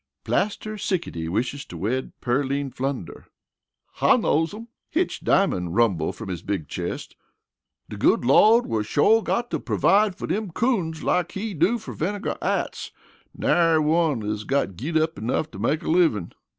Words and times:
"Plaster 0.23 0.79
Sickety 0.79 1.29
wishes 1.29 1.63
to 1.65 1.77
wed 1.77 2.11
Pearline 2.21 2.71
Flunder." 2.71 3.27
"I 4.01 4.17
knows 4.17 4.51
'em," 4.51 4.67
Hitch 4.89 5.21
Diamond 5.23 5.75
rumbled 5.75 6.15
from 6.15 6.29
his 6.29 6.41
big 6.41 6.67
chest. 6.67 7.15
"De 7.87 7.97
good 7.97 8.25
Lawd 8.25 8.65
will 8.65 8.81
shore 8.81 9.21
got 9.21 9.51
to 9.51 9.59
pervide 9.59 10.15
fer 10.15 10.25
dem 10.25 10.49
coons 10.53 11.03
like 11.03 11.33
He 11.33 11.53
do 11.53 11.77
fer 11.77 11.93
Vinegar 11.93 12.39
Atts 12.41 12.89
nary 13.37 13.77
one 13.77 14.23
is 14.23 14.43
got 14.43 14.75
git 14.75 14.97
up 14.97 15.19
enough 15.19 15.51
to 15.51 15.59
make 15.59 15.83
a 15.83 15.87
livin'." 15.87 16.33